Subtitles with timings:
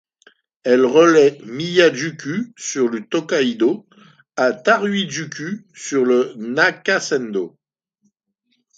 [0.63, 3.85] Elle reliait Miya-juku sur le Tōkaidō
[4.35, 7.55] à Tarui-juku sur le Nakasendō.